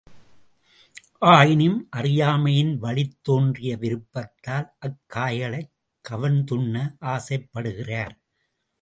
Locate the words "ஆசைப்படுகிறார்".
7.01-8.15